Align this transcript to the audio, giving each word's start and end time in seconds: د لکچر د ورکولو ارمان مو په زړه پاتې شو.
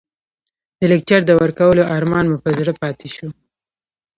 د 0.79 0.81
لکچر 0.91 1.19
د 1.25 1.31
ورکولو 1.41 1.83
ارمان 1.95 2.25
مو 2.31 2.37
په 2.43 2.49
زړه 2.57 2.71
پاتې 2.81 3.07
شو. 3.15 3.27